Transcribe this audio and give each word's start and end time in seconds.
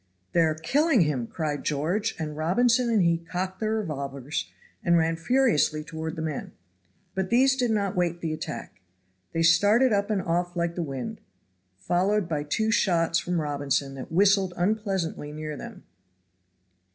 "They 0.31 0.39
are 0.41 0.55
killing 0.55 1.01
him!" 1.01 1.27
cried 1.27 1.63
George; 1.63 2.15
and 2.17 2.35
Robinson 2.35 2.89
and 2.89 3.03
he 3.03 3.19
cocked 3.19 3.59
their 3.59 3.75
revolvers 3.75 4.49
and 4.83 4.97
ran 4.97 5.15
furiously 5.15 5.83
toward 5.83 6.15
the 6.15 6.23
men. 6.23 6.53
But 7.13 7.29
these 7.29 7.55
did 7.55 7.69
not 7.69 7.95
wait 7.95 8.19
the 8.19 8.33
attack. 8.33 8.81
They 9.31 9.43
started 9.43 9.93
up 9.93 10.09
and 10.09 10.19
off 10.23 10.55
like 10.55 10.73
the 10.73 10.81
wind, 10.81 11.21
followed 11.77 12.27
by 12.27 12.41
two 12.41 12.71
shots 12.71 13.19
from 13.19 13.39
Robinson 13.39 13.93
that 13.93 14.11
whistled 14.11 14.55
unpleasantly 14.57 15.31
near 15.31 15.55
them. 15.55 15.83